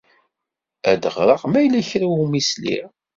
Ad 0.91 0.97
d-ɣreɣ 1.01 1.41
ma 1.47 1.59
yella 1.61 1.87
kra 1.89 2.07
umi 2.23 2.41
sliɣ. 2.49 2.89